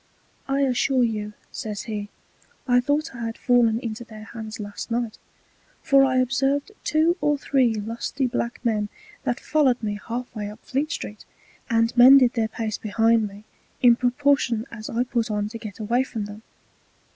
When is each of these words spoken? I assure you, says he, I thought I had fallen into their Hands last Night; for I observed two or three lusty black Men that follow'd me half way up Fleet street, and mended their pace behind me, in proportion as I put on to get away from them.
I 0.47 0.61
assure 0.61 1.03
you, 1.03 1.33
says 1.51 1.83
he, 1.83 2.09
I 2.67 2.79
thought 2.79 3.13
I 3.13 3.23
had 3.27 3.37
fallen 3.37 3.79
into 3.79 4.03
their 4.03 4.23
Hands 4.23 4.59
last 4.59 4.89
Night; 4.89 5.19
for 5.83 6.03
I 6.03 6.15
observed 6.17 6.71
two 6.83 7.17
or 7.21 7.37
three 7.37 7.75
lusty 7.75 8.25
black 8.25 8.59
Men 8.65 8.89
that 9.25 9.39
follow'd 9.39 9.83
me 9.83 9.99
half 10.03 10.33
way 10.35 10.49
up 10.49 10.65
Fleet 10.65 10.91
street, 10.91 11.23
and 11.69 11.95
mended 11.95 12.33
their 12.33 12.47
pace 12.47 12.79
behind 12.79 13.27
me, 13.27 13.43
in 13.83 13.95
proportion 13.95 14.65
as 14.71 14.89
I 14.89 15.03
put 15.03 15.29
on 15.29 15.49
to 15.49 15.59
get 15.59 15.77
away 15.77 16.01
from 16.03 16.25
them. 16.25 16.41